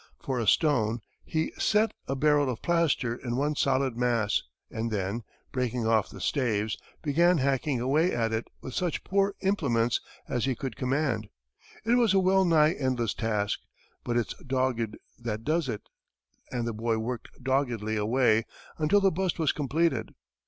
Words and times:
For 0.19 0.39
a 0.39 0.47
stone, 0.47 1.01
he 1.23 1.53
"set" 1.59 1.91
a 2.07 2.15
barrel 2.15 2.49
of 2.49 2.63
plaster 2.63 3.15
in 3.15 3.35
one 3.35 3.55
solid 3.55 3.95
mass 3.95 4.41
and 4.71 4.89
then, 4.89 5.21
breaking 5.51 5.85
off 5.85 6.09
the 6.09 6.19
staves, 6.19 6.75
began 7.03 7.37
hacking 7.37 7.79
away 7.79 8.11
at 8.11 8.33
it 8.33 8.47
with 8.61 8.73
such 8.73 9.03
poor 9.03 9.35
implements 9.41 10.01
as 10.27 10.45
he 10.45 10.55
could 10.55 10.75
command. 10.75 11.29
It 11.85 11.97
was 11.99 12.15
a 12.15 12.19
well 12.19 12.45
nigh 12.45 12.71
endless 12.73 13.13
task, 13.13 13.59
but 14.03 14.17
"it's 14.17 14.33
dogged 14.43 14.97
that 15.19 15.43
does 15.43 15.69
it," 15.69 15.83
and 16.51 16.65
the 16.65 16.73
boy 16.73 16.97
worked 16.97 17.29
doggedly 17.39 17.95
away 17.95 18.45
until 18.79 19.01
the 19.01 19.11
bust 19.11 19.37
was 19.37 19.51
completed. 19.51 20.15